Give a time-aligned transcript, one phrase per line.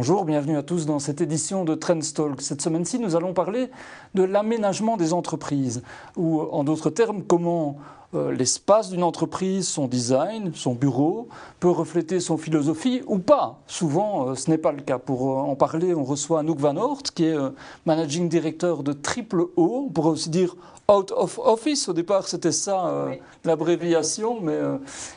[0.00, 2.40] Bonjour, bienvenue à tous dans cette édition de Trendstalk.
[2.40, 3.68] Cette semaine-ci, nous allons parler
[4.14, 5.82] de l'aménagement des entreprises,
[6.16, 7.78] ou en d'autres termes, comment
[8.14, 11.26] euh, l'espace d'une entreprise, son design, son bureau,
[11.58, 13.58] peut refléter son philosophie ou pas.
[13.66, 14.98] Souvent, euh, ce n'est pas le cas.
[14.98, 17.36] Pour euh, en parler, on reçoit Anouk Van Hort, qui est
[17.84, 19.86] managing director de Triple O.
[19.88, 20.54] On pourrait aussi dire
[20.88, 21.88] Out of Office.
[21.88, 23.08] Au départ, c'était ça
[23.44, 24.38] l'abréviation.
[24.40, 24.58] Mais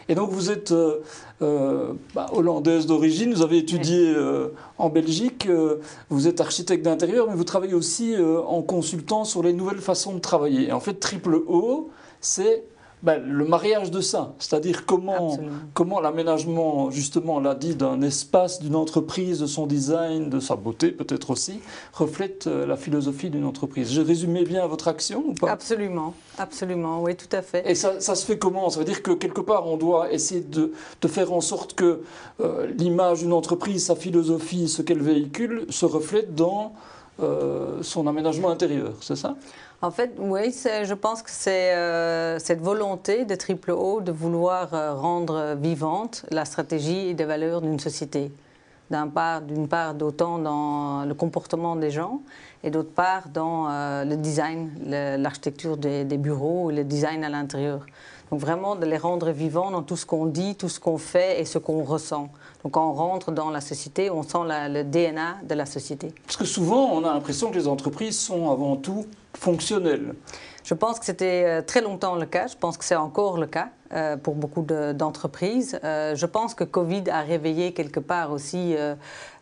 [0.09, 0.73] et donc, vous êtes
[1.41, 3.33] bah, hollandaise d'origine.
[3.33, 4.15] Vous avez étudié
[4.77, 5.47] en Belgique.
[6.09, 8.15] vous êtes architecte d'intérieur, mais vous travaillez aussi
[8.47, 10.69] en consultant sur les nouvelles façons de travailler.
[10.69, 12.63] Et en fait, Triple O, c'est
[13.03, 15.37] ben, le mariage de ça, c'est-à-dire comment,
[15.73, 20.55] comment l'aménagement, justement, on l'a dit, d'un espace, d'une entreprise, de son design, de sa
[20.55, 21.61] beauté peut-être aussi,
[21.93, 23.89] reflète euh, la philosophie d'une entreprise.
[23.91, 25.49] J'ai résumé bien votre action ou pas?
[25.49, 27.67] Absolument, absolument, oui, tout à fait.
[27.69, 28.69] Et ça, ça, se fait comment?
[28.69, 32.01] Ça veut dire que quelque part, on doit essayer de, de faire en sorte que
[32.39, 36.73] euh, l'image d'une entreprise, sa philosophie, ce qu'elle véhicule, se reflète dans
[37.21, 39.35] euh, son aménagement intérieur, c'est ça?
[39.81, 44.73] En fait, oui, je pense que c'est euh, cette volonté de Triple O de vouloir
[44.73, 48.31] euh, rendre vivante la stratégie et les valeurs d'une société.
[48.91, 52.21] D'une part, part d'autant dans le comportement des gens
[52.61, 53.69] et d'autre part dans
[54.03, 57.85] le design, l'architecture des, des, bureaux le design à l'intérieur.
[58.31, 61.39] Donc vraiment de les rendre vivants dans tout ce qu'on dit, tout ce qu'on fait
[61.39, 62.29] et ce qu'on ressent.
[62.63, 66.13] Donc quand on rentre dans la société, on sent le DNA de la société.
[66.25, 70.13] Parce que souvent, on a l'impression que les entreprises sont avant tout fonctionnelles.
[70.63, 72.47] Je pense que c'était euh, très longtemps le cas.
[72.47, 75.79] Je pense que c'est encore le cas euh, pour beaucoup d'entreprises.
[75.83, 78.75] Euh, je pense que Covid a réveillé quelque part aussi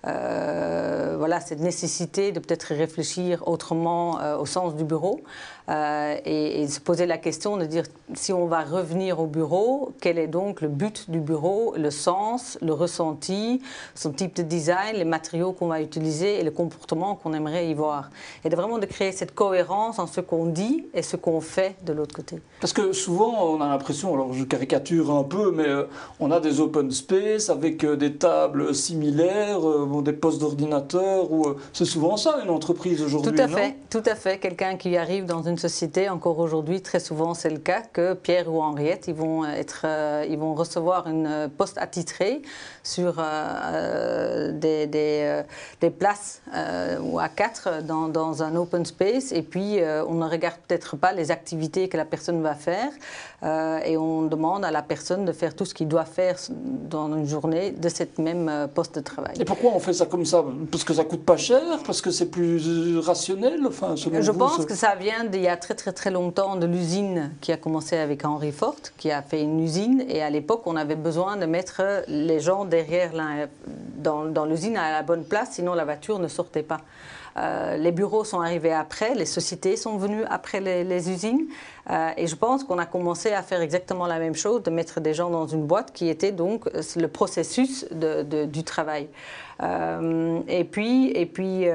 [0.03, 5.21] voilà, cette nécessité de peut-être réfléchir autrement au sens du bureau
[5.69, 7.83] et, et, se poser la question de dire
[8.15, 12.57] si on va revenir au bureau, quel est donc le but du bureau, le sens,
[12.61, 13.61] le ressenti,
[13.95, 17.73] son type de design, les matériaux qu'on va utiliser et le comportement qu'on aimerait y
[17.73, 18.09] voir.
[18.43, 21.93] Et vraiment de créer cette cohérence en ce qu'on dit et ce qu'on fait de
[21.93, 22.41] l'autre côté.
[22.59, 25.83] Parce que souvent, on a l'impression, alors je caricature un peu, mais euh,
[26.19, 29.59] on a des open space avec euh, des tables similaires,
[29.97, 33.33] euh, des postes d'ordinateur, ou c'est souvent ça une entreprise aujourd'hui.
[33.33, 34.37] Tout à fait, tout à fait.
[34.37, 38.51] Quelqu'un qui arrive dans une société, encore aujourd'hui, très souvent c'est le cas que Pierre
[38.53, 39.85] ou Henriette, ils vont être,
[40.29, 42.41] ils vont recevoir une poste attitrée
[42.83, 43.15] sur
[44.53, 45.43] des, des,
[45.81, 46.41] des, places
[47.01, 51.11] ou à quatre dans, dans, un open space, et puis on ne regarde peut-être pas
[51.13, 52.91] les activités que la personne va faire
[53.43, 57.07] euh, et on demande à la personne de faire tout ce qu'il doit faire dans
[57.15, 59.33] une journée de cette même euh, poste de travail.
[59.39, 62.11] Et pourquoi on fait ça comme ça Parce que ça coûte pas cher Parce que
[62.11, 66.11] c'est plus rationnel enfin, Je pense que ça vient d'il y a très très très
[66.11, 70.21] longtemps de l'usine qui a commencé avec Henry Ford, qui a fait une usine et
[70.21, 73.11] à l'époque on avait besoin de mettre les gens derrière
[73.97, 76.81] dans, dans l'usine à la bonne place, sinon la voiture ne sortait pas.
[77.37, 81.47] Euh, les bureaux sont arrivés après, les sociétés sont venues après les, usines.
[81.89, 84.99] Euh, et je pense qu'on a commencé à faire exactement la même chose, de mettre
[84.99, 89.07] des gens dans une boîte qui était donc euh, le processus du travail.
[90.47, 91.67] et puis, et puis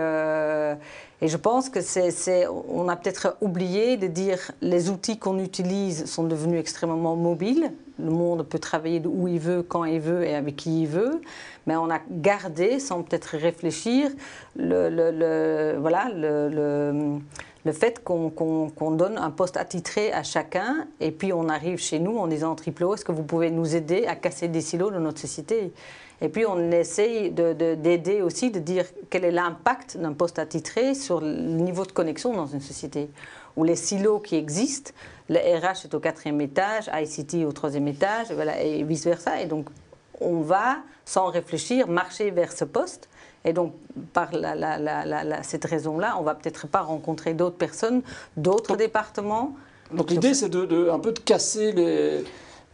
[1.25, 6.05] et je pense que c'est, on a peut-être oublié de dire les outils qu'on utilise
[6.05, 7.73] sont devenus extrêmement mobiles.
[7.99, 11.21] Le monde peut travailler d'où il veut, quand il veut et avec qui il veut.
[11.66, 14.10] Mais on a gardé, sans peut-être réfléchir,
[14.56, 17.21] le, voilà, le,
[17.65, 22.19] le fait qu'on donne un poste attitré à chacun et puis on arrive chez nous
[22.19, 25.19] en disant triple est-ce que vous pouvez nous aider à casser des silos de notre
[25.19, 25.72] société?
[26.21, 31.21] Et puis on essaye d'aider aussi, de dire quel est l'impact d'un poste attitré sur
[31.21, 33.09] le niveau de connexion dans une société.
[33.56, 34.93] Où les silos qui existent,
[35.29, 38.27] le RH est au quatrième étage, ICT au troisième étage,
[38.61, 39.41] et, vice-versa.
[39.41, 39.69] Et donc
[40.21, 43.09] on va, sans réfléchir, marcher vers ce poste.
[43.45, 43.75] Et donc,
[44.15, 44.31] par
[45.43, 48.01] cette raison-là, on va peut-être pas rencontrer d'autres personnes,
[48.39, 49.55] d'autres départements.
[49.93, 52.25] Donc l'idée, c'est de, un peu de casser les,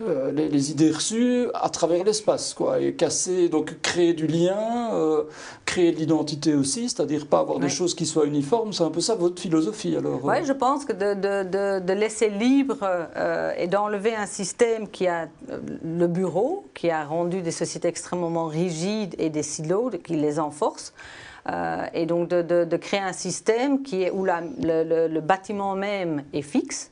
[0.03, 5.25] euh, les, idées reçues à travers l'espace, quoi, et casser, donc créer du lien, euh,
[5.67, 9.01] créer de l'identité aussi, c'est-à-dire pas avoir des choses qui soient uniformes, c'est un peu
[9.01, 10.45] ça votre philosophie alors Oui, euh.
[10.45, 12.79] je pense que de, de, de, laisser libre
[13.59, 15.29] et d'enlever un système qui a
[15.85, 20.95] le bureau, qui a rendu des sociétés extrêmement rigides et des silos qui les enforcent.
[21.93, 26.43] et donc de, créer un système qui est, où la, le, le bâtiment même est
[26.43, 26.91] fixe,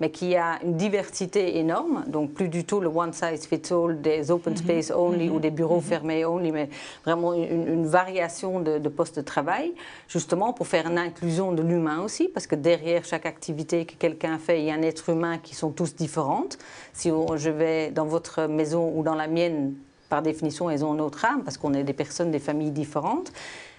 [0.00, 4.00] mais qui a une diversité énorme, donc plus du tout le one size fits all
[4.00, 4.58] des open mhm.
[4.58, 5.40] space only ou mhm.
[5.40, 5.82] des bureaux mhm.
[5.82, 6.68] fermés only, mais
[7.04, 9.72] vraiment une, variation de, postes de travail,
[10.08, 14.38] justement pour faire une inclusion de l'humain aussi, parce que derrière chaque activité que quelqu'un
[14.38, 16.58] fait, il y a un être humain qui sont tous différentes.
[16.92, 19.74] Si je vais dans votre maison ou dans la mienne,
[20.08, 23.32] par définition, elles ont une autre âme parce qu'on est des personnes, des familles différentes.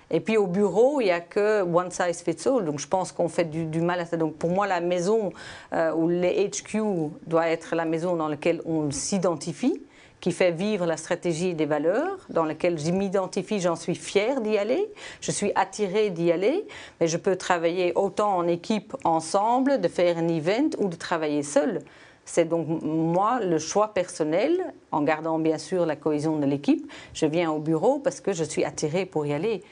[0.10, 2.64] Et puis au bureau, il n'y a que one size fits all.
[2.66, 4.18] Donc je pense qu'on fait du, mal à ça.
[4.18, 5.34] Donc pour moi, la maison
[5.74, 6.78] euh, ou les HQ
[7.26, 9.82] doit être la maison dans laquelle on s'identifie
[10.20, 14.58] qui fait vivre la stratégie des valeurs, dans laquelle je m'identifie, j'en suis fière d'y
[14.58, 14.90] aller,
[15.22, 16.66] je suis attirée d'y aller,
[17.00, 21.44] mais je peux travailler autant en équipe, ensemble, de faire un event ou de travailler
[21.44, 21.82] seul.
[22.26, 26.92] C'est donc moi le choix personnel, en gardant bien sûr la cohésion de l'équipe.
[27.14, 29.64] Je viens au bureau parce que je suis attirée pour y aller.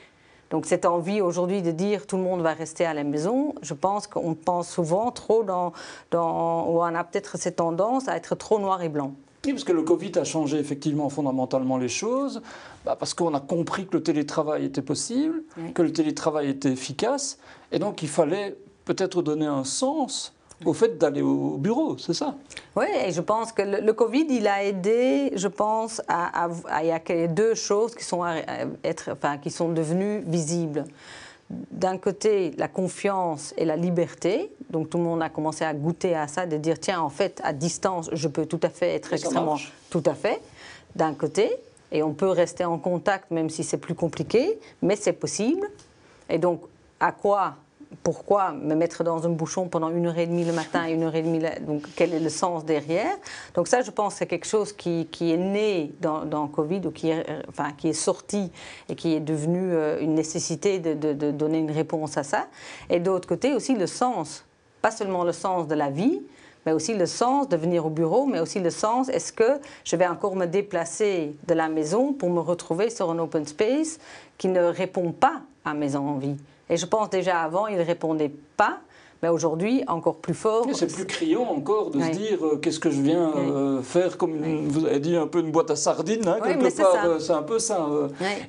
[0.52, 3.74] Donc cette envie aujourd'hui de dire tout le monde va rester à la maison, je
[3.74, 5.74] pense qu'on pense souvent trop dans,
[6.12, 9.14] dans ou on a peut-être cette tendance à être trop noir et blanc.
[9.46, 12.42] Oui, parce que le Covid a changé effectivement fondamentalement les choses,
[12.84, 15.44] bah, parce qu'on a compris que le télétravail était possible,
[15.76, 17.38] que le télétravail était efficace,
[17.72, 22.36] et donc il fallait peut-être donner un sens au fait d'aller au bureau, c'est ça?
[22.76, 26.48] Oui, et je pense que le, Covid, il a aidé, je pense, à,
[26.82, 28.24] il y a deux choses qui sont,
[28.84, 30.86] être, enfin, qui sont devenues visibles
[31.50, 34.52] d'un côté la confiance et la liberté.
[34.70, 37.40] Donc tout le monde a commencé à goûter à ça, de dire tiens, en fait,
[37.44, 39.58] à distance, je peux tout à fait être extrêmement.
[39.90, 40.42] Tout à fait,
[40.96, 41.52] d'un côté.
[41.92, 45.68] Et on peut rester en contact même si c'est plus compliqué, mais c'est possible.
[46.30, 46.62] Et donc,
[47.00, 47.56] à quoi
[48.04, 51.04] pourquoi me mettre dans un bouchon pendant une heure et demie le matin et une
[51.04, 53.16] heure et demie Donc, quel est le sens derrière?
[53.54, 57.26] Donc ça, je pense, c'est quelque chose qui, est né dans, Covid ou qui est,
[57.50, 58.52] enfin, qui est sorti
[58.90, 62.48] et qui est devenu euh, une nécessité de, de donner une réponse à ça.
[62.90, 64.46] Et d'autre côté aussi le sens,
[64.82, 66.22] pas seulement le sens de la vie,
[66.66, 69.96] mais aussi le sens de venir au bureau, mais aussi le sens, est-ce que je
[69.96, 74.00] vais encore me déplacer de la maison pour me retrouver sur un open space
[74.38, 76.38] qui ne répond pas à mes envies?
[76.70, 78.80] Et je pense déjà avant, il ne répondait pas.
[79.24, 80.68] Mais aujourd'hui, encore plus fort.
[80.74, 84.68] C'est plus criant encore de se dire euh, qu'est-ce que je viens euh, faire, comme
[84.68, 87.42] vous avez dit, un peu une boîte à sardines, hein, quelque part, euh, c'est un
[87.42, 87.88] peu ça.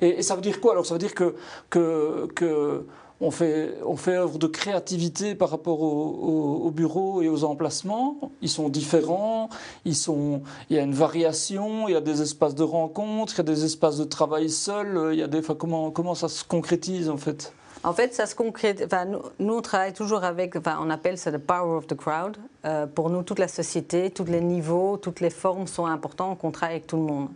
[0.01, 0.73] Et, ça veut dire quoi?
[0.73, 1.35] Alors ça veut dire que,
[1.69, 2.85] que, que
[3.19, 8.31] on fait, on fait œuvre de créativité par rapport au, au, bureau et aux emplacements.
[8.41, 9.49] Ils sont différents,
[9.85, 13.37] ils sont, il y a une variation, il y a des espaces de rencontre, il
[13.37, 15.09] y a des espaces de travail seul.
[15.13, 17.53] Il y a des, comment, comment ça se concrétise en fait?
[17.83, 18.83] En fait, ça se concrète.
[18.85, 19.05] Enfin,
[19.39, 20.55] nous, on travaille toujours avec.
[20.55, 22.37] Enfin, on appelle ça le power of the crowd.
[22.65, 26.35] Euh, pour nous, toute la société, tous les niveaux, toutes les formes sont importants.
[26.35, 27.29] qu'on travaille avec tout le monde.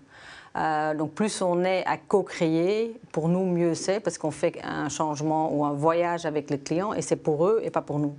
[0.57, 4.89] Euh, donc, plus on est à co-créer, pour nous, mieux c'est, parce qu'on fait un
[4.89, 8.15] changement ou un voyage avec les clients, et c'est pour eux et pas pour nous.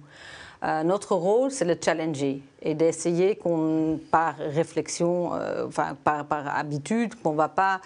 [0.64, 5.32] Euh, notre rôle, c'est de challenger et d'essayer qu'on, par réflexion,
[5.66, 7.80] enfin par, par habitude, qu'on ne va pas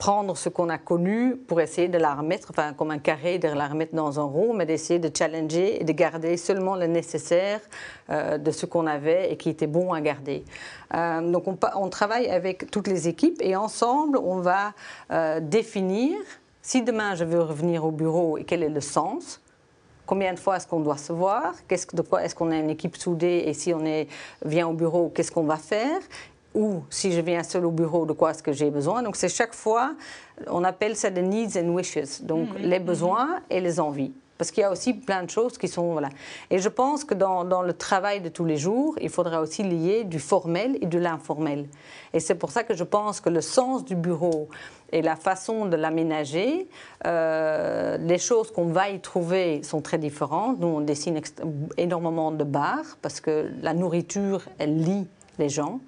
[0.00, 3.48] prendre ce qu'on a connu pour essayer de la remettre, enfin comme un carré, de
[3.48, 7.60] la remettre dans un rond, mais d'essayer de challenger et de garder seulement le nécessaire
[8.08, 10.42] euh, de ce qu'on avait et qui était bon à garder.
[10.94, 14.72] Euh, donc on, travaille avec toutes les équipes et ensemble on va
[15.12, 16.16] euh, définir
[16.62, 19.42] si demain je veux revenir au bureau et quel est le sens.
[20.06, 22.96] Combien de fois est-ce qu'on doit se voir De quoi est-ce qu'on a une équipe
[22.96, 24.08] soudée Et si on est,
[24.44, 26.00] vient au bureau, qu'est-ce qu'on va faire
[26.54, 29.02] ou si je viens seul au bureau, de quoi est-ce que j'ai besoin.
[29.02, 29.94] Donc c'est chaque fois,
[30.48, 32.62] on appelle ça des needs and wishes, donc mm-hmm.
[32.62, 34.12] les besoins et les envies.
[34.40, 35.92] Parce qu'il y a aussi plein de choses qui sont...
[35.92, 36.08] Voilà.
[36.48, 39.62] Et je pense que dans, dans, le travail de tous les jours, il faudra aussi
[39.62, 41.68] lier du formel et de l'informel.
[42.14, 44.48] Et c'est pour ça que je pense que le sens du bureau
[44.92, 46.70] et la façon de l'aménager,
[47.06, 50.58] euh, les choses qu'on va y trouver sont très différentes.
[50.58, 51.20] Nous, on dessine
[51.76, 55.06] énormément de bars parce que la nourriture, elle lie
[55.38, 55.80] les gens.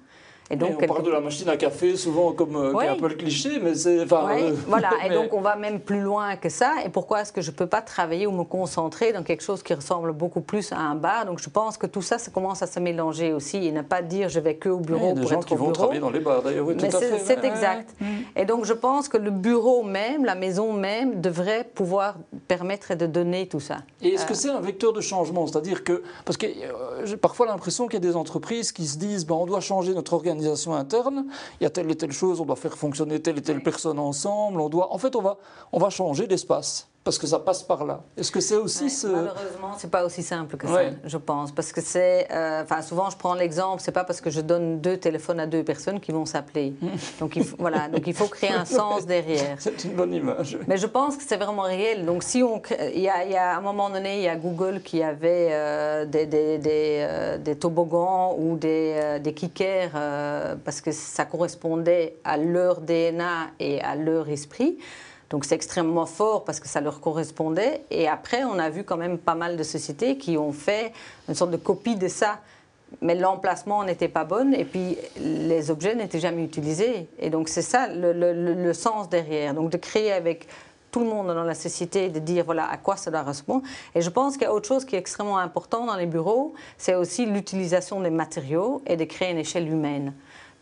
[0.49, 3.15] Et donc, on parle de la machine à café souvent comme euh, un peu le
[3.15, 4.01] cliché, mais c'est.
[4.01, 6.75] Euh, voilà, et donc on va même plus loin que ça.
[6.85, 9.63] Et pourquoi est-ce que je ne peux pas travailler ou me concentrer dans quelque chose
[9.63, 11.25] qui ressemble beaucoup plus à un bar?
[11.25, 14.01] Donc je pense que tout ça, ça commence à se mélanger aussi et ne pas
[14.01, 16.09] dire je vais que au bureau il y a des gens qui vont travailler dans
[16.09, 17.19] les bars d'ailleurs, oui, tout à fait.
[17.19, 17.95] C'est exact.
[18.01, 18.05] Mm.
[18.35, 22.15] Et donc je pense que le bureau même, la maison même, devrait pouvoir
[22.49, 23.77] permettre de donner tout ça.
[24.01, 24.35] Et est-ce que euh.
[24.35, 25.47] c'est un vecteur de changement?
[25.47, 26.03] C'est-à-dire que.
[26.25, 26.47] Parce que
[27.05, 29.93] j'ai parfois l'impression qu'il y a des entreprises qui se disent ben, on doit changer
[29.93, 31.25] notre organisation organisation interne,
[31.59, 33.99] il y a telle et telle chose, on doit faire fonctionner telle et telle personne
[33.99, 35.37] ensemble, on doit, en fait, on va,
[35.71, 38.01] on va changer d'espace parce que ça passe par là.
[38.15, 39.07] Est-ce que c'est aussi ce...
[39.07, 43.09] Malheureusement, c'est pas aussi simple que ça, je pense, parce que c'est, euh, enfin, souvent
[43.09, 46.11] je prends l'exemple, c'est pas parce que je donne deux téléphones à deux personnes qui
[46.11, 46.73] vont s'appeler.
[47.19, 49.57] donc il faut, voilà, donc il faut créer un sens derrière.
[49.59, 50.57] C'est une bonne image.
[50.67, 52.05] Mais je pense que c'est vraiment réel.
[52.05, 52.61] Donc si on,
[52.93, 55.03] il y, a, il y a, à un moment donné, il y a Google qui
[55.03, 59.91] avait euh, des, des, des, euh, des, toboggans ou des, des kickers
[60.63, 64.77] parce que ça correspondait à leur DNA et à leur esprit.
[65.33, 67.81] Donc c'est extrêmement fort parce que ça leur correspondait.
[67.89, 70.93] Et après, on a vu quand même pas mal de sociétés qui ont fait
[71.27, 72.39] une sorte de copie de ça
[73.01, 77.07] mais l'emplacement n'était pas bon et puis les objets n'étaient jamais utilisés.
[77.17, 79.55] Et donc c'est ça le, sens derrière.
[79.55, 80.47] Donc de créer avec
[80.91, 83.63] tout le monde dans la société, de dire voilà à quoi doit répondre.
[83.95, 86.53] Et je pense qu'il y a autre chose qui est extrêmement important dans les bureaux,
[86.77, 90.13] c'est aussi l'utilisation des matériaux et de créer une échelle humaine.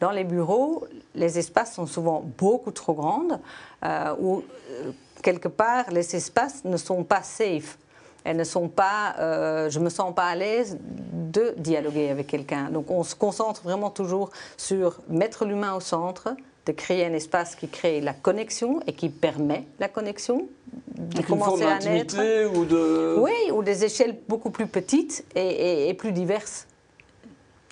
[0.01, 3.39] Dans les bureaux, les espaces sont souvent beaucoup trop grands,
[3.86, 4.91] euh, ou euh,
[5.22, 7.77] quelque part les espaces ne sont pas safe.
[8.24, 12.72] Elles ne sont pas, euh, je me sens pas à l'aise de dialoguer avec quelqu'un.
[12.72, 17.55] Donc on se concentre vraiment toujours sur mettre l'humain au centre, de créer un espace
[17.55, 20.48] qui crée la connexion et qui permet la connexion,
[20.98, 22.17] de commencer à naître.
[22.55, 23.17] Ou de...
[23.20, 26.65] Oui, ou des échelles beaucoup plus petites et plus diverses.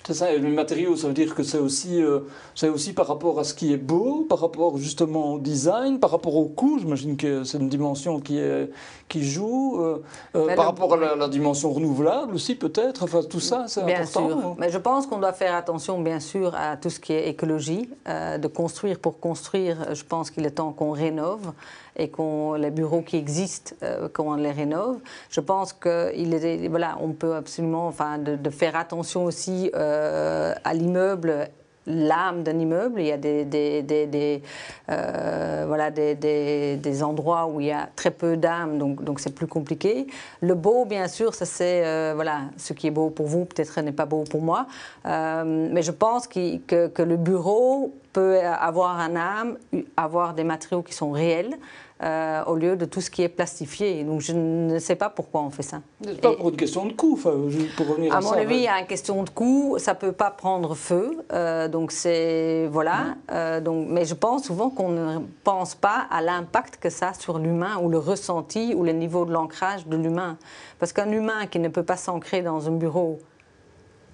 [0.06, 2.20] C'est ça, et le matériau, ça veut dire que c'est aussi, euh,
[2.54, 6.10] c'est aussi par rapport à ce qui est beau, par rapport justement au design, par
[6.10, 8.70] rapport au coût, j'imagine que c'est une dimension qui, est,
[9.08, 10.02] qui joue, euh,
[10.34, 14.26] euh, par rapport à la, dimension renouvelable aussi peut-être, enfin tout ça c'est important.
[14.26, 17.12] Bien sûr, mais je pense qu'on doit faire attention bien sûr à tout ce qui
[17.12, 21.52] est écologie, de construire pour construire, je pense qu'il est temps qu'on rénove
[21.96, 24.98] et qu'on les bureaux qui existent, euh, qu'on les rénove.
[25.30, 30.74] Je pense qu'il est voilà, on peut absolument, enfin, de, faire attention aussi euh, à
[30.74, 31.48] l'immeuble
[31.86, 33.00] l'âme d'un immeuble.
[33.00, 34.42] Il y a des, des, des,
[34.90, 39.46] euh, voilà, des, endroits où il y a très peu d'âme, donc, donc c'est plus
[39.46, 40.06] compliqué.
[40.40, 43.92] Le beau, bien sûr, ça c'est voilà, ce qui est beau pour vous, peut-être n'est
[43.92, 44.66] pas beau pour moi.
[45.04, 49.56] mais je pense que, que, le bureau peut avoir un âme,
[49.96, 51.56] avoir des matériaux qui sont réels.
[52.02, 54.04] Euh, au lieu de tout ce qui est plastifié.
[54.04, 55.82] Donc je ne sais pas pourquoi on fait ça.
[56.02, 58.68] C'est pas pour une question de coût, pour revenir à, à mon avis, il y
[58.68, 63.16] a une question de coût, ça peut pas prendre feu, euh, donc c'est voilà.
[63.30, 67.12] Euh, donc, mais je pense souvent qu'on ne pense pas à l'impact que ça a
[67.12, 70.38] sur l'humain ou le ressenti ou le niveau de l'ancrage de l'humain,
[70.78, 73.18] parce qu'un humain qui ne peut pas s'ancrer dans un bureau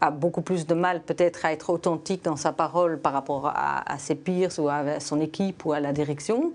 [0.00, 3.98] a beaucoup plus de mal peut-être à être authentique dans sa parole par rapport à,
[3.98, 6.52] ses peers ou à son équipe ou à la direction.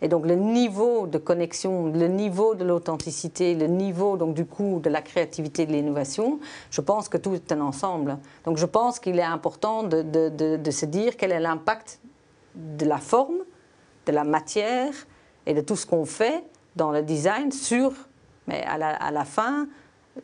[0.00, 4.80] Et donc le niveau de connexion, le niveau de l'authenticité, le niveau donc du coup
[4.82, 6.38] de la créativité, de l'innovation,
[6.70, 8.18] je pense que tout est un ensemble.
[8.44, 12.00] Donc je pense qu'il est important de, de, de, se dire quel est l'impact
[12.54, 13.38] de la forme,
[14.06, 14.92] de la matière
[15.46, 16.44] et de tout ce qu'on fait
[16.76, 17.92] dans le design sur,
[18.46, 19.66] mais à la, à la fin,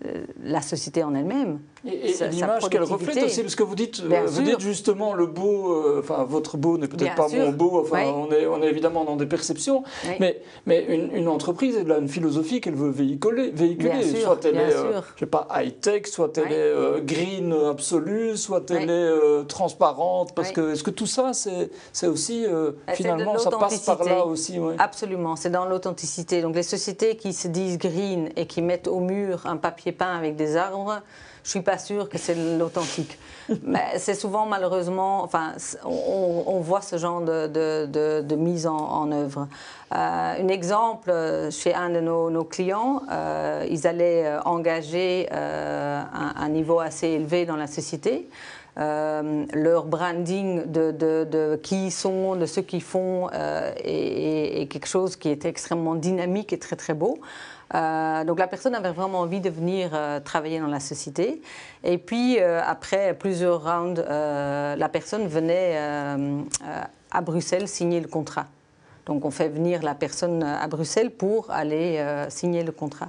[0.05, 1.59] euh, la société en elle-même.
[1.87, 5.73] Et, l'image qu'elle reflète aussi, parce que vous dites, euh, vous dites justement le beau,
[5.73, 9.05] euh, enfin votre beau n'est peut-être pas mon beau, enfin on, est, on est évidemment
[9.05, 9.83] dans des perceptions,
[10.19, 14.71] mais, mais une, entreprise, elle a une philosophie qu'elle veut véhiculer, véhiculer soit elle est,
[14.71, 20.73] je sais pas, high-tech, soit elle est green absolue, soit elle est transparente, parce que
[20.73, 22.45] est-ce que tout ça, c'est aussi,
[22.93, 26.43] finalement, ça passe par là aussi Absolument, c'est dans l'authenticité.
[26.43, 30.15] Donc les sociétés qui se disent green et qui mettent au mur un papier peint
[30.15, 31.01] avec des arbres,
[31.45, 33.19] je suis pas sûre que c'est l'authentique.
[33.63, 35.55] Mais c'est souvent malheureusement, enfin,
[35.85, 39.49] on, voit ce genre de, de, de, mise en, œuvre.
[39.93, 41.13] Euh, un exemple,
[41.51, 46.07] chez un de nos, clients, euh, ils allaient euh, engager un,
[46.37, 48.29] un, niveau assez élevé dans la société.
[48.77, 55.29] Leur branding de, qui ils sont, de ce qu'ils font, est, est, quelque chose qui
[55.29, 57.19] est extrêmement dynamique et très très beau.
[57.75, 61.41] Euh, donc la personne avait vraiment envie de venir euh, travailler dans la société.
[61.85, 65.79] Et puis euh, après plusieurs rounds, la personne venait
[67.11, 68.47] à Bruxelles signer le contrat.
[69.07, 73.09] Donc on fait venir la personne à Bruxelles pour aller signer le contrat.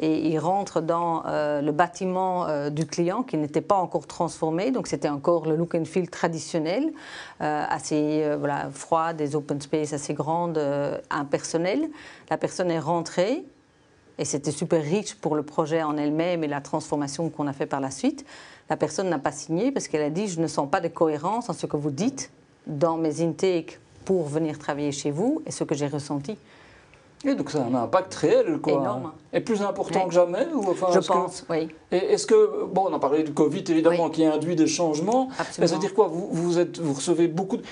[0.00, 5.08] Et il rentre dans le bâtiment du client qui n'était pas encore transformé, donc c'était
[5.08, 6.92] encore le look and feel traditionnel,
[7.38, 10.60] assez voilà, froid, des open space assez grandes,
[11.10, 11.88] impersonnelles.
[12.28, 13.44] La personne est rentrée,
[14.18, 17.66] et c'était super riche pour le projet en elle-même et la transformation qu'on a fait
[17.66, 18.24] par la suite.
[18.70, 21.50] La personne n'a pas signé parce qu'elle a dit je ne sens pas de cohérence
[21.50, 22.30] en ce que vous dites
[22.66, 26.38] dans mes intakes pour venir travailler chez vous et ce que j'ai ressenti.
[27.24, 28.74] Et donc ça a un impact réel, quoi.
[28.74, 29.12] Énorme.
[29.32, 31.68] Et plus important que jamais ou enfin, Je pense, oui.
[31.90, 35.28] Est-ce que, bon, on a parlé du Covid, évidemment, qui a induit des changements.
[35.38, 35.54] Absolument.
[35.58, 36.08] Mais ça veut dire quoi?
[36.08, 37.62] Vous, vous, êtes, vous recevez beaucoup de...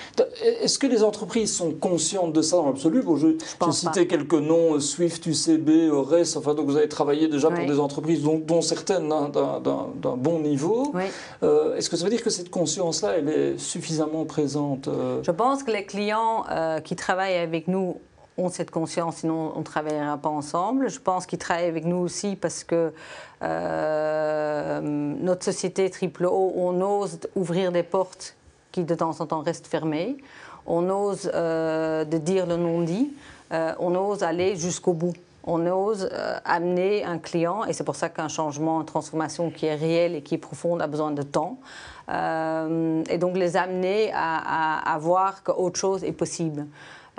[0.61, 3.01] Est-ce que les entreprises sont conscientes de ça dans l'absolu?
[3.01, 3.27] Bon, Je
[3.65, 7.79] j'ai cité quelques noms, Swift, UCB, Ores, enfin, donc vous avez travaillé déjà pour des
[7.79, 10.91] entreprises dont, dont certaines d'un bon niveau.
[10.93, 11.03] Oui.
[11.43, 15.21] Euh, est-ce que ça veut dire que cette conscience-là, elle est suffisamment présente euh?
[15.23, 17.97] Je pense que les clients euh, qui travaillent avec nous
[18.37, 20.89] ont cette conscience, sinon on ne travaillera pas ensemble.
[20.89, 22.93] Je pense qu'ils travaillent avec nous aussi parce que
[23.43, 28.35] euh, notre société triple O, on ose ouvrir des portes
[28.71, 30.17] qui de temps en temps restent fermées.
[30.65, 33.13] On ose euh, de dire le non-dit.
[33.51, 35.13] Euh, on ose aller jusqu'au bout.
[35.45, 36.09] on ose
[36.45, 40.21] amener un client, et c'est pour ça qu'un changement, une transformation qui est réelle et
[40.21, 41.59] qui est profonde a besoin de temps,
[42.07, 46.65] et donc les amener à, voir qu'autre chose est possible.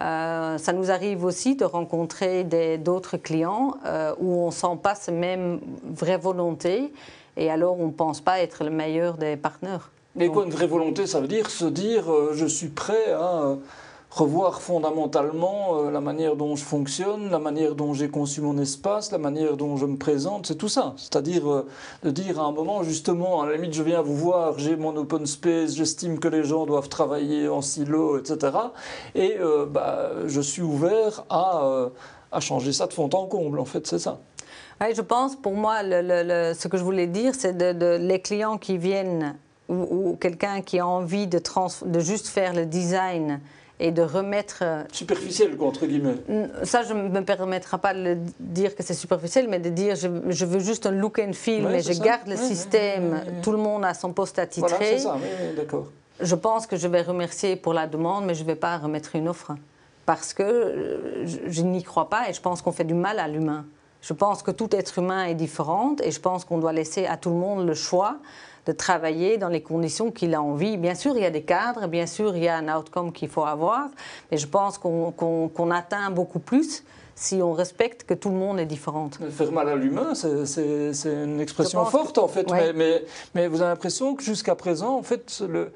[0.00, 2.44] Euh, ça nous arrive aussi de rencontrer
[2.78, 3.76] d'autres clients
[4.18, 6.92] où on sent pas cette même vraie volonté,
[7.36, 9.90] et alors on ne pense pas être le meilleur des partenaires.
[10.16, 13.56] Mais quoi, une vraie volonté, ça veut dire se dire je suis prêt à
[14.14, 19.10] revoir fondamentalement euh, la manière dont je fonctionne, la manière dont j'ai conçu mon espace,
[19.10, 20.94] la manière dont je me présente, c'est tout ça.
[20.96, 21.66] C'est-à-dire euh,
[22.04, 24.94] de dire à un moment, justement, à la limite, je viens vous voir, j'ai mon
[24.96, 28.56] open space, j'estime que les gens doivent travailler en silo, etc.
[29.16, 31.88] Et euh, bah, je suis ouvert à,
[32.30, 34.20] à changer ça de fond en comble, en fait, c'est ça.
[34.80, 38.78] Oui, je pense, pour moi, ce que je voulais dire, c'est de, les clients qui
[38.78, 39.36] viennent
[39.68, 41.40] ou, quelqu'un qui a envie de
[41.98, 43.40] juste faire le design
[43.80, 44.58] et de remettre...
[44.62, 46.16] Euh, superficiel, quoi, entre guillemets.
[46.62, 50.08] Ça, je ne me permettrai pas de dire que c'est superficiel, mais de dire je,
[50.28, 53.84] je, veux juste un look and feel, mais je garde le système, tout le monde
[53.84, 54.68] a son poste attitré.
[54.68, 55.16] Voilà, c'est ça,
[55.56, 55.88] d'accord.
[56.20, 59.16] Je pense que je vais remercier pour la demande, mais je ne vais pas remettre
[59.16, 59.52] une offre.
[60.06, 63.18] Parce que euh, je, je n'y crois pas et je pense qu'on fait du mal
[63.18, 63.64] à l'humain.
[64.02, 67.16] Je pense que tout être humain est différent et je pense qu'on doit laisser à
[67.16, 68.18] tout le monde le choix
[68.66, 70.76] de travailler dans les conditions qu'il a envie.
[70.76, 73.28] Bien sûr, il y a des cadres, bien sûr, il y a un outcome qu'il
[73.28, 73.88] faut avoir,
[74.30, 76.84] mais je pense qu'on atteint beaucoup plus
[77.16, 79.08] si on respecte que tout le monde est différent.
[79.30, 83.04] Faire mal à l'humain, c'est une expression forte en fait, mais,
[83.34, 85.72] mais, vous avez l'impression que jusqu'à présent, en fait, le,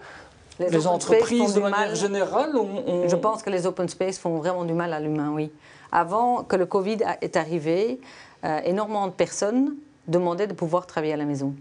[0.59, 4.73] les, entreprises de manière générale ont, Je pense que les open space font vraiment du
[4.73, 5.51] mal à l'humain, oui.
[5.93, 8.01] Avant que le Covid est arrivé,
[8.45, 9.77] euh, énormément de personnes
[10.07, 11.55] demandaient de pouvoir travailler à la maison.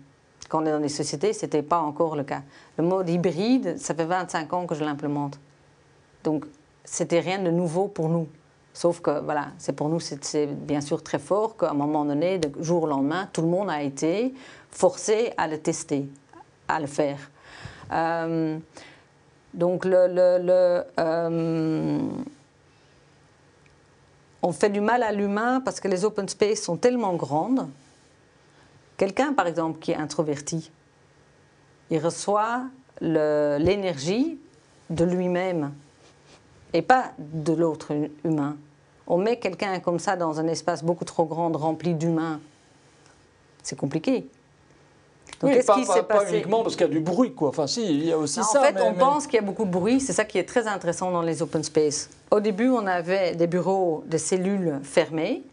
[0.50, 2.42] Quand on est dans les sociétés, ce n'était pas encore le cas.
[2.78, 5.40] Le mode hybride, ça fait 25 ans que je l'implémente.
[6.24, 6.46] Donc,
[6.84, 8.28] c'était rien de nouveau pour nous.
[8.74, 12.38] Sauf que, voilà, c'est pour nous, c'est bien sûr très fort qu'à un moment donné,
[12.38, 14.34] de jour au lendemain, tout le monde a été
[14.70, 16.08] forcé à le tester,
[16.68, 17.18] à le faire.
[17.92, 18.58] Euh,
[19.54, 22.00] donc, le, le, euh,
[24.44, 27.68] on fait du mal à l'humain parce que les open space sont tellement grandes
[28.98, 30.72] Quelqu'un, par exemple, qui est introverti,
[31.90, 32.64] il reçoit
[33.00, 34.40] l'énergie
[34.90, 35.72] de lui-même
[36.74, 38.58] et pas de l'autre humain.
[39.06, 42.40] On met quelqu'un comme ça dans un espace beaucoup trop grand, rempli d'humains.
[43.64, 44.28] C'est compliqué.
[45.40, 47.50] Donc, qu'est-ce qui s'est passé Pas uniquement parce qu'il y a du bruit, quoi.
[47.50, 48.60] Enfin, si, il y a aussi ça.
[48.60, 50.00] En fait, on pense qu'il y a beaucoup de bruit.
[50.00, 52.10] C'est ça qui est très intéressant dans les open space.
[52.32, 55.44] Au début, on avait des bureaux, des cellules fermées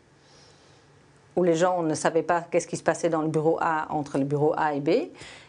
[1.36, 4.18] où les gens ne savaient pas qu'est-ce qui se passait dans le bureau A entre
[4.18, 4.88] le bureau A et B.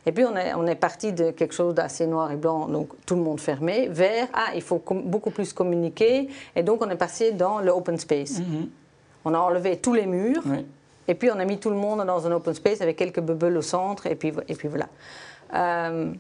[0.08, 2.90] Et puis on est, on est parti de quelque chose d'assez noir et blanc, donc
[3.06, 6.30] tout le monde fermé, vers ah, il faut beaucoup plus communiquer.
[6.56, 8.40] Et donc on est passé dans le open space.
[8.40, 8.68] Mm-hmm.
[9.26, 10.44] On a enlevé tous les murs.
[11.08, 13.58] Et puis on a mis tout le monde dans un open space avec quelques bubbles
[13.58, 14.88] au centre, et puis, et puis voilà.
[15.54, 16.12] Euh,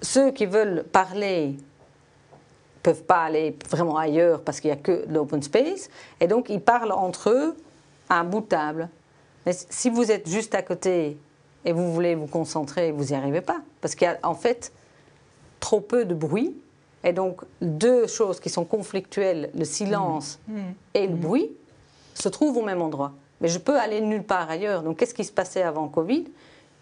[0.00, 1.56] ceux qui veulent parler
[2.82, 6.62] peuvent pas aller vraiment ailleurs parce qu'il n'y a que l'open space, et donc ils
[6.62, 7.56] parlent entre eux
[8.10, 8.88] un bout de table.
[9.46, 11.18] Mais si vous êtes juste à côté
[11.64, 13.60] et vous voulez vous concentrer, vous n'y arrivez pas.
[13.80, 14.72] Parce qu'il y a en fait
[15.60, 16.54] trop peu de bruit.
[17.02, 20.54] Et donc, deux choses qui sont conflictuelles, le silence mmh.
[20.54, 20.74] Mmh.
[20.92, 21.20] et le mmh.
[21.20, 21.50] bruit,
[22.14, 23.12] se trouvent au même endroit.
[23.40, 24.82] Mais je peux aller nulle part ailleurs.
[24.82, 26.26] Donc, qu'est-ce qui se passait avant Covid?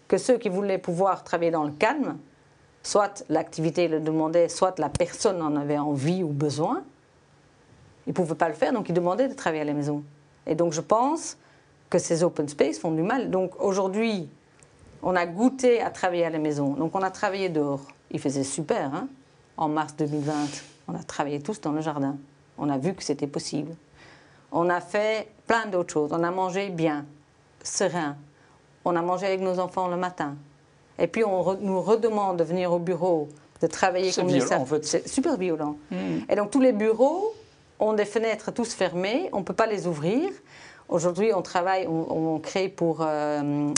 [0.09, 2.17] Que ceux qui voulaient pouvoir travailler dans le calme,
[2.83, 6.83] soit l'activité le demandait, soit la personne en avait envie ou besoin,
[8.07, 10.03] ils ne pouvaient pas le faire, donc ils demandaient de travailler à la maison.
[10.49, 11.37] Et donc je pense
[11.89, 13.29] que ces open space font du mal.
[13.29, 14.27] Donc aujourd'hui,
[15.01, 16.73] on a goûté à travailler à la maison.
[16.73, 17.81] Donc on a travaillé dehors.
[18.11, 19.07] Il faisait super, hein
[19.55, 20.33] En mars 2020,
[20.87, 22.17] on a travaillé tous dans le jardin.
[22.57, 23.75] On a vu que c'était possible.
[24.51, 26.09] On a fait plein d'autres choses.
[26.11, 27.05] On a mangé bien,
[27.63, 28.17] serein.
[28.83, 30.35] On a mangé avec nos enfants le matin.
[30.97, 33.29] Et puis on nous redemande de venir au bureau,
[33.61, 34.83] de travailler comme violent, en fait.
[34.83, 35.77] C'est super violent.
[35.91, 36.19] Hmm.
[36.27, 37.33] Et donc tous les bureaux
[37.79, 40.29] ont des fenêtres tous fermées, on ne peut pas les ouvrir.
[40.89, 43.71] Aujourd'hui, on travaille, on, crée pour euh,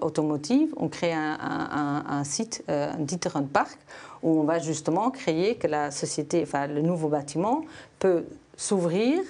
[0.00, 2.90] Automotive, on crée un, site, euh,
[3.34, 3.78] un Park,
[4.22, 7.62] où on va justement créer que la société, enfin le nouveau bâtiment
[7.98, 8.24] peut
[8.56, 9.20] s'ouvrir,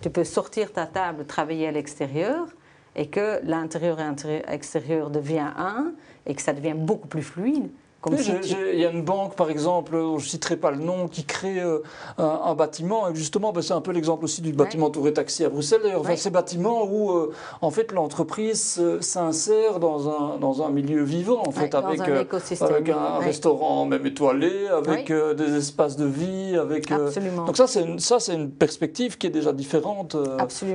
[0.00, 2.48] tu peux sortir ta table, travailler à l'extérieur,
[2.96, 5.92] et que l'intérieur et l'extérieur devient un,
[6.26, 7.68] et que ça devient beaucoup plus fluide.
[8.08, 11.60] Il y a une banque, par exemple, je ne citerai pas le nom, qui crée
[11.60, 11.80] euh,
[12.16, 13.08] un, bâtiment.
[13.08, 14.92] Et justement, ben, c'est un peu l'exemple aussi du bâtiment ouais.
[14.92, 15.80] Touré Taxi à Bruxelles.
[15.82, 21.42] D'ailleurs, ces bâtiments où, euh, en fait, l'entreprise s'insère dans un, dans un milieu vivant,
[21.46, 22.26] en fait, avec, un,
[22.60, 26.56] avec un restaurant même étoilé, avec des espaces de vie.
[26.56, 27.44] Avec, Absolument.
[27.44, 30.16] donc ça, c'est une, ça, une perspective qui est déjà différente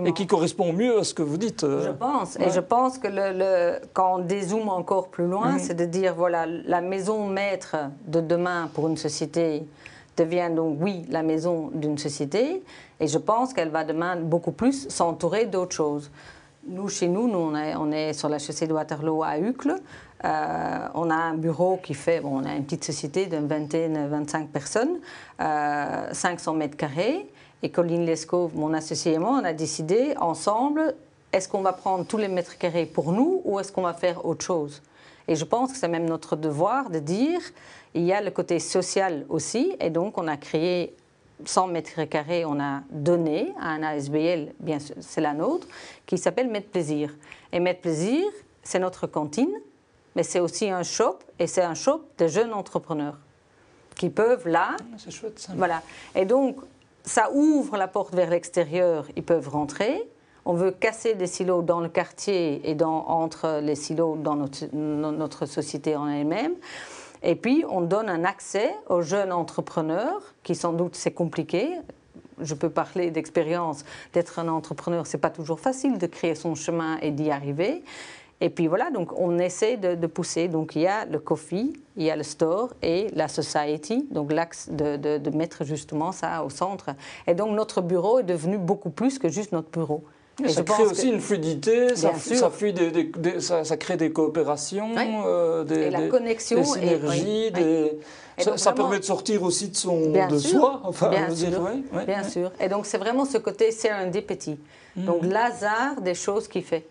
[0.06, 1.66] et qui correspond mieux à ce que vous dites.
[1.66, 2.40] Je pense.
[2.40, 5.60] Et je pense que le, quand on dézoome encore plus loin, mhm.
[5.60, 7.76] c'est de dire, voilà, la maison maître
[8.06, 9.64] de demain pour une société
[10.18, 12.64] devient donc, oui, la maison d'une société.
[13.00, 16.12] Et je pense qu'elle va demain beaucoup plus s'entourer d'autres choses.
[16.68, 19.76] Nous, chez nous, nous on, est, sur la chaussée de Waterloo à Uccle.
[20.24, 24.08] Euh, on a un bureau qui fait, bon, on a une petite société d'une vingtaine,
[24.08, 24.98] 25 personnes,
[25.40, 27.30] 500 euh, mètres carrés.
[27.62, 30.96] Et Colline Lescaut, mon associé et moi, on a décidé ensemble,
[31.36, 34.26] est-ce qu'on va prendre tous les mètres carrés pour nous ou est-ce qu'on va faire
[34.26, 34.82] autre chose?
[35.28, 37.42] Et je pense que c'est même notre devoir de dire,
[37.94, 40.96] il y a le côté social aussi, et donc on a créé
[41.44, 45.68] 100 mètres carrés, on a donné à un ASBL, bien sûr, c'est la nôtre,
[46.06, 47.14] qui s'appelle Mettre Plaisir.
[47.52, 48.24] Et Mettre Plaisir,
[48.64, 49.60] c'est notre cantine,
[50.16, 53.18] mais c'est aussi un shop, et c'est un shop de jeunes entrepreneurs
[53.96, 54.78] qui peuvent là.
[54.80, 55.52] Ah, c'est chouette ça.
[55.54, 55.82] Voilà.
[56.16, 56.60] Et donc,
[57.04, 60.08] ça ouvre la porte vers l'extérieur, ils peuvent rentrer
[60.46, 65.46] on veut casser des silos dans le quartier et dans, entre les silos dans notre,
[65.48, 66.54] société en elle-même.
[67.24, 71.70] Et puis, on donne un accès aux jeunes entrepreneurs, qui sans doute c'est compliqué.
[72.40, 76.98] Je peux parler d'expérience d'être un entrepreneur, c'est pas toujours facile de créer son chemin
[77.02, 77.84] et d'y arriver.
[78.42, 80.50] Et puis voilà, donc on essaie de, pousser.
[80.50, 84.32] Donc il y a le coffee, il y a le store et la society, donc
[84.34, 86.90] l'axe de, de, mettre justement ça au centre.
[87.28, 90.04] Et donc notre bureau est devenu beaucoup plus que juste notre bureau
[90.48, 92.14] ça crée aussi une fluidité, ça,
[93.64, 97.52] ça, crée des coopérations, euh, des, la connexion, des synergies,
[98.58, 100.82] ça, permet de sortir aussi de, son, de soi.
[100.84, 101.70] Enfin, bien, sûr,
[102.06, 102.52] bien sûr.
[102.60, 104.58] Et donc c'est vraiment ce côté serendipity.
[104.96, 105.06] Mm.
[105.06, 106.86] Donc l'hasard des choses qu'il fait.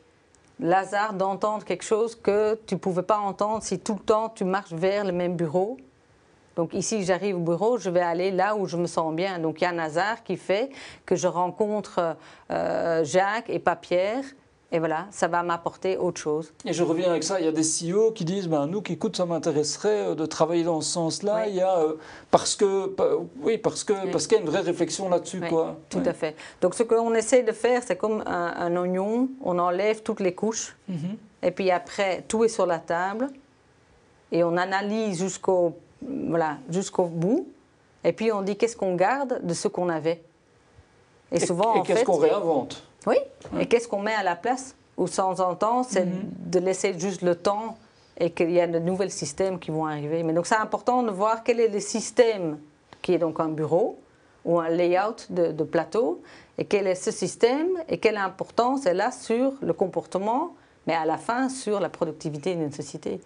[0.61, 4.45] L'hasard d'entendre quelque chose que tu ne pouvais pas entendre si tout le temps tu
[4.45, 5.77] marches vers le même bureau
[6.57, 9.39] donc ici, j'arrive au bureau, je vais aller là où je me sens bien.
[9.39, 10.71] Donc il y a un hasard qui fait
[11.05, 12.17] que je rencontre
[12.51, 14.25] euh, Jacques et pas Pierre.
[14.73, 16.53] Et voilà, ça va m'apporter autre chose.
[16.65, 18.95] Et je reviens avec ça, il y a des CEO qui disent, ben, nous qui
[18.95, 21.47] écoute, ça m'intéresserait euh, de travailler dans ce sens-là.
[21.47, 21.95] Il y a, euh,
[22.33, 22.93] parce que,
[23.41, 25.77] oui, parce que, parce qu'il y a une vraie réflexion là-dessus, quoi.
[25.91, 26.35] Tout à fait.
[26.61, 30.77] Donc ce qu'on essaie de faire, c'est comme un, oignon, on enlève toutes les couches,
[30.89, 31.19] mhm.
[31.43, 33.29] et puis après, tout est sur la table,
[34.33, 37.47] et on analyse jusqu'au voilà, jusqu'au bout.
[38.03, 40.23] Et puis on dit qu'est-ce qu'on garde de ce qu'on avait?
[41.33, 42.83] Et souvent, et, qu'est-ce qu'on réinvente?
[43.07, 43.17] Oui.
[43.59, 44.77] Et qu'est-ce qu'on met à la place?
[44.97, 46.31] Ou sans en temps, c'est mhm.
[46.47, 47.77] de laisser juste le temps
[48.19, 50.23] et qu'il y a de nouveaux systèmes qui vont arriver.
[50.23, 52.59] Mais donc c'est important de voir quel est le système
[53.03, 53.99] qui est donc un bureau
[54.45, 56.23] ou un layout de, de plateau
[56.59, 60.55] et quel est ce système et quelle importance elle a sur le comportement,
[60.87, 63.21] mais à la fin sur la productivité d'une société.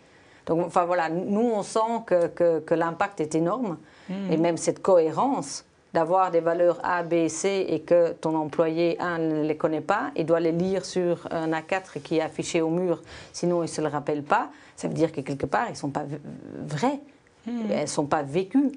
[0.48, 3.76] Donc, enfin voilà, nous, on sent que, que, l'impact est énorme.
[4.10, 4.40] Et hmm.
[4.40, 9.42] même cette cohérence d'avoir des valeurs A, B, C et que ton employé, un, ne
[9.42, 13.02] les connaît pas, il doit les lire sur un A4 qui est affiché au mur,
[13.32, 15.76] sinon il ne se le rappelle pas, ça veut dire que quelque part, ils ne
[15.76, 16.04] sont pas
[16.66, 17.00] vrais,
[17.46, 17.70] hmm.
[17.70, 18.72] elles ne sont pas vécues.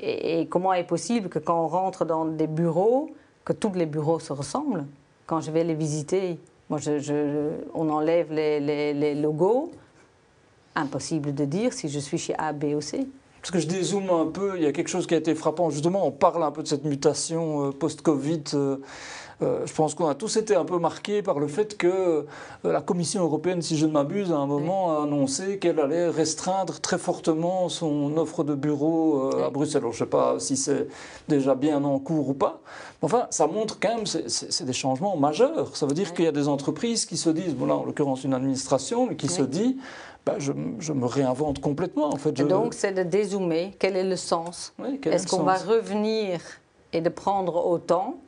[0.00, 3.10] Et, comment est possible que quand on rentre dans des bureaux,
[3.44, 4.86] que tous les bureaux se ressemblent?
[5.26, 9.70] Quand je vais les visiter, moi, je, on enlève les, les logos,
[10.74, 13.06] impossible de dire si je suis chez A, B ou C.
[13.44, 15.68] Parce que je dézoome un peu, il y a quelque chose qui a été frappant.
[15.68, 18.42] Justement, on parle un peu de cette mutation euh, post-Covid.
[18.54, 18.76] Euh,
[19.42, 22.24] euh, je pense qu'on a tous été un peu marqués par le fait que
[22.62, 26.80] la Commission européenne, si je ne m'abuse, à un moment a annoncé qu'elle allait restreindre
[26.80, 29.82] très fortement son offre de bureaux à Bruxelles.
[29.82, 30.86] Alors, je ne sais pas si c'est
[31.28, 32.62] déjà bien en cours ou pas.
[33.02, 35.76] Enfin, ça montre quand même, c'est des changements majeurs.
[35.76, 38.24] Ça veut dire qu'il y a des entreprises qui se disent, bon là en l'occurrence
[38.24, 39.76] une administration, mais qui se dit,
[40.26, 42.08] bah, je, me réinvente complètement.
[42.08, 42.32] En fait.
[42.32, 43.74] donc, c'est de dézoomer.
[43.78, 46.40] Quel est le sens Est-ce qu'on va revenir
[46.92, 48.18] et de prendre autant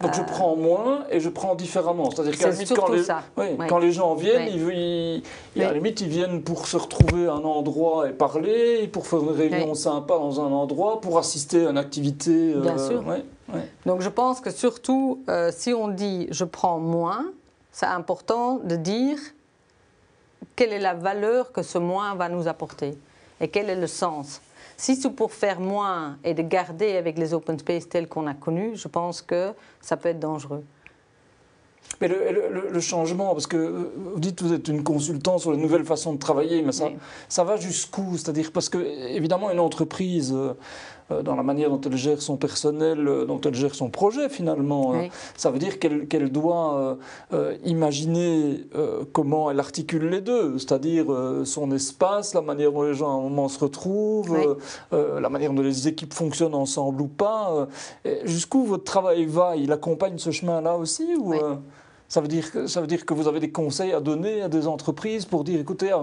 [0.00, 2.10] donc je euh, prends moins et je prends différemment.
[2.10, 3.02] C'est-à-dire qu'à la limite, quand les,
[3.68, 5.22] quand les, gens viennent, ils,
[5.62, 9.20] à la limite, ils viennent pour se retrouver à un endroit et parler, pour faire
[9.20, 12.54] une réunion sympa dans un endroit, pour assister à une activité.
[12.54, 13.04] Euh, Bien sûr.
[13.84, 17.26] Donc je pense que surtout, euh, si on dit je prends moins,
[17.70, 19.18] c'est important de dire
[20.56, 22.96] quelle est la valeur que ce moins va nous apporter
[23.40, 24.40] et quel est le sens.
[24.76, 28.34] Si c'est pour faire moins et de garder avec les open space tels qu'on a
[28.34, 30.64] connus, je pense que ça peut être dangereux.
[32.00, 35.84] Mais le, changement, parce que vous dites que vous êtes une consultante sur les nouvelles
[35.84, 36.88] façons de travailler, mais ça,
[37.28, 38.16] ça va jusqu'où?
[38.16, 40.54] C'est-à-dire parce que évidemment une entreprise euh,
[41.24, 44.94] dans la manière dont elle gère son personnel, dont elle gère son projet finalement.
[45.36, 46.98] Ça veut dire qu'elle doit
[47.64, 48.66] imaginer
[49.12, 51.06] comment elle articule les deux, c'est-à-dire
[51.44, 54.56] son espace, la manière dont les gens à un moment se retrouvent,
[54.92, 57.68] la manière dont les équipes fonctionnent ensemble ou pas.
[58.24, 59.56] Jusqu'où votre travail va?
[59.56, 61.34] Il accompagne ce chemin-là aussi ou,
[62.10, 64.48] ça veut, dire que, ça veut dire que vous avez des conseils à donner à
[64.48, 65.94] des entreprises pour dire, écoutez,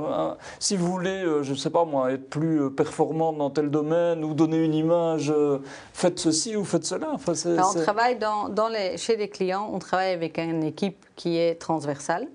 [0.58, 3.70] si vous voulez, euh, je ne sais pas moi, être plus euh, performant dans tel
[3.70, 5.60] domaine ou donner une image, euh,
[5.92, 7.10] faites ceci ou faites cela.
[7.12, 11.38] Enfin, on travaille dans, dans les, chez les clients, on travaille avec une équipe qui
[11.38, 12.30] est transversale.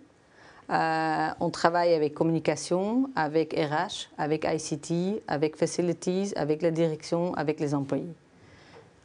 [0.68, 7.74] on travaille avec communication, avec RH, avec ICT, avec facilities, avec la direction, avec les
[7.74, 8.12] employés.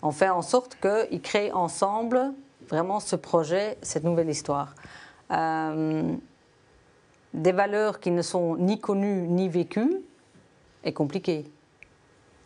[0.01, 2.33] On fait en sorte qu'ils créent ensemble
[2.69, 4.75] vraiment ce projet, cette nouvelle histoire.
[5.31, 6.13] Euh,
[7.33, 10.01] des valeurs qui ne sont ni connues ni vécues
[10.83, 11.45] est compliqué.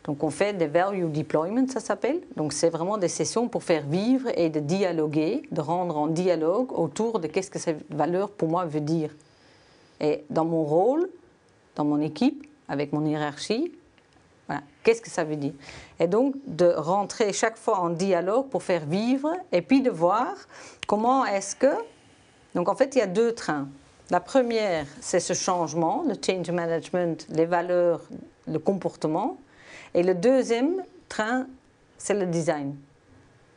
[0.03, 2.21] Donc on fait des value deployment, ça s'appelle.
[2.35, 6.71] Donc c'est vraiment des sessions pour faire vivre et de dialoguer, de rendre en dialogue
[6.71, 9.11] autour de qu'est-ce que cette valeur pour moi veut dire.
[9.99, 11.07] Et dans mon rôle,
[11.75, 13.71] dans mon équipe, avec mon hiérarchie,
[14.83, 15.53] Qu'est-ce que ça veut dire?
[15.99, 20.33] Et donc de rentrer chaque fois en dialogue pour faire vivre et puis de voir
[20.87, 21.73] comment est-ce que...
[22.55, 23.67] Donc en fait, il y a deux trains.
[24.09, 28.01] La première, c'est ce changement, le change management, les valeurs,
[28.47, 29.37] le comportement.
[29.93, 31.45] Et le deuxième train,
[31.97, 32.75] c'est le design.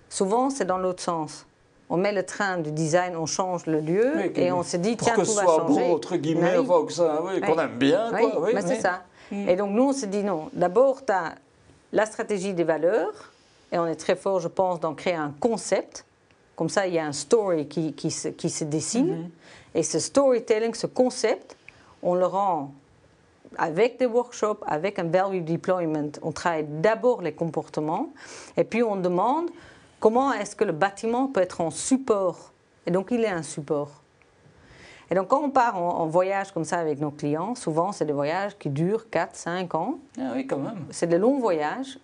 [0.08, 1.46] Souvent, c'est dans l'autre sens.
[1.90, 5.14] On met le train du design, on change le lieu et on se dit, tiens,
[5.14, 5.44] tout va changer.
[5.44, 8.10] Pour que ce soit beau, entre guillemets, qu'on aime bien.
[8.10, 8.40] Quoi.
[8.40, 9.02] Oui, mais c'est ça.
[9.34, 9.48] Mm.
[9.48, 10.50] Et donc nous, on se dit non.
[10.52, 11.34] D'abord, tu as
[11.92, 13.32] la stratégie des valeurs,
[13.72, 16.04] et on est très fort, je pense, d'en créer un concept.
[16.56, 19.24] Comme ça, il y a un story qui, qui, se, qui se, dessine.
[19.24, 19.78] Mm-hmm.
[19.78, 21.56] Et ce storytelling, ce concept,
[22.02, 22.72] on le rend
[23.56, 26.12] avec des workshops, avec un value deployment.
[26.22, 28.10] On travaille d'abord les comportements,
[28.56, 29.50] et puis on demande
[30.00, 32.52] comment est-ce que le bâtiment peut être en support.
[32.86, 34.03] Et donc, il est un support.
[35.10, 38.12] Et donc, quand on part en, voyage comme ça avec nos clients, souvent, c'est des
[38.12, 39.98] voyages qui durent 4, 5 ans.
[40.18, 40.86] Ah oui, quand même.
[40.90, 41.98] C'est des longs voyages.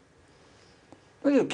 [1.25, 1.47] Oui,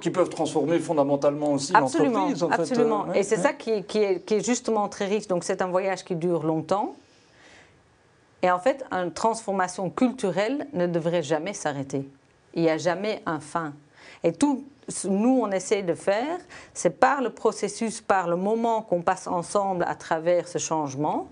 [0.00, 2.42] qui, peuvent transformer fondamentalement aussi l'entreprise.
[2.42, 3.04] En absolument.
[3.04, 3.10] Fait.
[3.10, 5.26] Euh, et c'est ça qui est, qui, est, qui est, justement très riche.
[5.26, 6.94] Donc, c'est un voyage qui dure longtemps.
[8.42, 12.06] Et en fait, une transformation culturelle ne devrait jamais s'arrêter.
[12.54, 13.72] Il n'y a jamais un fin.
[14.22, 14.64] Et tout,
[15.04, 16.38] nous, on essaie de faire,
[16.74, 21.28] c'est par le processus, par le moment qu'on passe ensemble à travers ce changement,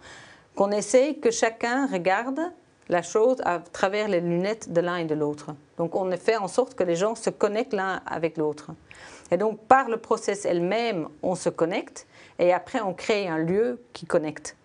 [0.55, 2.41] qu'on essaie que chacun regarde
[2.89, 5.55] la chose à travers les lunettes de l'un et de l'autre.
[5.79, 8.73] Donc on fait en sorte que les gens se connectent l'un avec l'autre.
[9.31, 12.07] Et donc par le process elle-même, on se connecte
[12.39, 14.57] et après on crée un lieu qui connecte.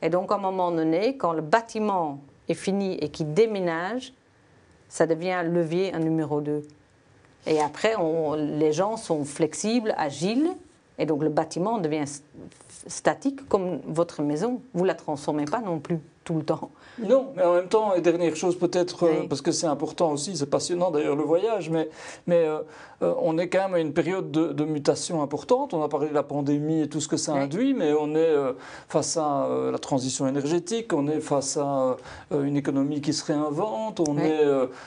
[0.00, 4.12] Et donc à un moment donné, quand le bâtiment est fini et qu'il déménage,
[4.88, 6.62] ça devient un levier, un numéro 2.
[7.46, 7.94] Et après,
[8.36, 10.50] les gens sont flexibles, agiles,
[10.98, 12.04] et donc le bâtiment devient
[12.86, 14.60] statique comme votre maison.
[14.74, 16.70] Vous ne la transformez pas non plus tout le temps.
[16.98, 20.36] Non, mais en même temps, et dernière chose peut-être, euh, parce que c'est important aussi,
[20.36, 21.88] c'est passionnant d'ailleurs le voyage, mais,
[22.26, 22.58] mais euh,
[23.02, 25.74] euh, on est quand même à une période de, mutation importante.
[25.74, 28.34] On a parlé de la pandémie et tout ce que ça induit, mais on est
[28.88, 31.96] face à la transition énergétique, on est face à
[32.30, 34.44] une économie qui se réinvente, on est,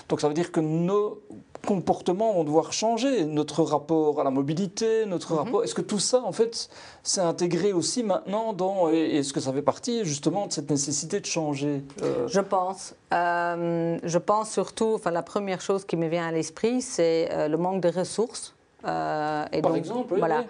[0.07, 1.19] donc ça veut dire que nos
[1.65, 5.39] comportements vont devoir changer, notre rapport à la mobilité, notre mhm.
[5.39, 5.63] rapport.
[5.63, 6.69] Est-ce que tout ça, en fait,
[7.03, 8.89] s'est intégré aussi maintenant dans.
[8.91, 12.27] Et est-ce que ça fait partie justement de cette nécessité de changer euh?
[12.27, 12.95] Je pense.
[13.13, 17.47] Euh, je pense surtout, enfin, la première chose qui me vient à l'esprit, c'est euh,
[17.47, 18.55] le manque de ressources.
[18.83, 20.45] et Par exemple, oui, voilà.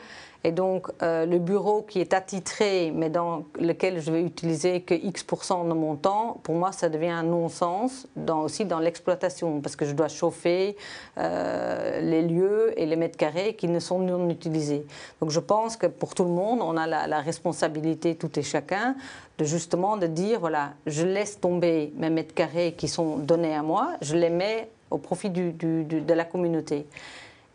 [0.45, 4.93] Et donc, euh, le bureau qui est attitré, mais dans lequel je vais utiliser que
[4.93, 9.75] X% de mon temps, pour moi, ça devient un non-sens, dans, aussi dans l'exploitation, parce
[9.75, 10.77] que je dois chauffer
[11.17, 14.85] euh, les lieux et les mètres carrés qui ne sont non utilisés.
[15.19, 18.95] Donc, je pense que pour tout le monde, on a la, responsabilité, tout et chacun,
[19.39, 23.63] de justement de dire, voilà, je laisse tomber mes mètres carrés qui sont donnés à
[23.63, 26.85] moi, je les mets au profit de la communauté.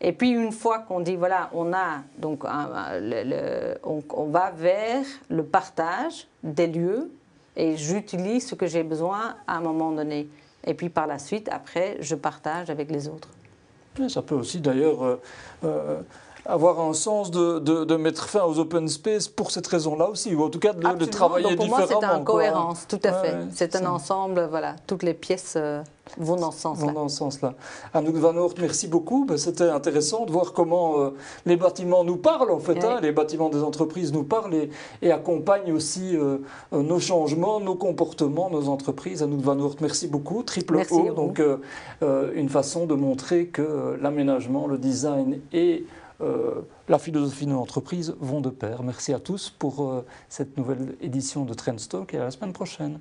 [0.03, 6.27] Et puis une fois qu'on dit voilà, on a donc on, va vers le partage
[6.43, 7.11] des lieux
[7.55, 10.27] et j'utilise ce que j'ai besoin à un moment donné.
[10.65, 13.29] Et puis par la suite, après, je partage avec les autres.
[14.07, 15.21] Ça peut aussi d'ailleurs euh,
[15.65, 16.01] euh,
[16.45, 20.43] avoir un sens de, de, mettre fin aux open space pour cette raison-là aussi, ou
[20.43, 23.35] en tout cas de, de travailler Donc pour moi, c'est une cohérence, tout à fait.
[23.53, 25.83] c'est un ensemble, voilà, toutes les pièces euh,
[26.17, 26.87] vont dans ce sens-là.
[26.87, 27.53] Vont dans ce sens-là.
[27.93, 29.25] Anouk Van Oort, merci beaucoup.
[29.25, 31.09] Ben, c'était intéressant de voir comment euh,
[31.45, 32.83] les bâtiments nous parlent, en fait.
[32.83, 32.99] Hein.
[33.01, 34.69] les bâtiments des entreprises nous parlent et,
[35.01, 36.37] et accompagnent aussi euh,
[36.71, 39.21] nos changements, nos comportements, nos entreprises.
[39.21, 40.41] Anouk Van Oort, merci beaucoup.
[40.41, 41.41] Triple merci O, donc
[42.01, 45.85] une façon de montrer que l'aménagement, le design et
[46.21, 48.83] euh, la philosophie de l'entreprise vont de pair.
[48.83, 52.99] Merci à tous pour euh, cette nouvelle édition de Trendstock et à la semaine prochaine.